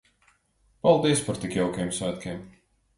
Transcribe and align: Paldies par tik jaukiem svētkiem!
Paldies 0.87 1.23
par 1.29 1.39
tik 1.47 1.57
jaukiem 1.61 1.95
svētkiem! 2.01 2.47